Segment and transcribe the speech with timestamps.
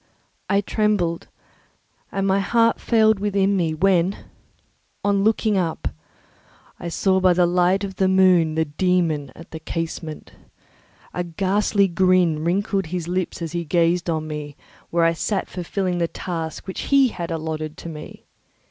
[0.49, 1.27] I trembled
[2.11, 4.17] and my heart failed within me, when,
[5.03, 5.89] on looking up,
[6.79, 10.31] I saw by the light of the moon the dæmon at the casement.
[11.13, 14.57] A ghastly grin wrinkled his lips as he gazed on me,
[14.89, 18.25] where I sat fulfilling the task which he had allotted to me.